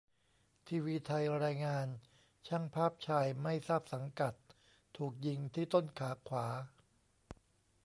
[0.67, 1.87] ทีวีไทยรายงาน
[2.47, 4.33] ช่างภาพชายไม่ทราบสังกัด
[4.97, 6.47] ถูกยิงที่ต้นขาขวา